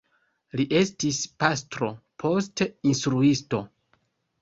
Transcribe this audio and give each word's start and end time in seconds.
Li 0.59 0.65
estis 0.79 1.19
pastro, 1.45 1.91
poste 2.25 2.71
instruisto. 2.93 3.65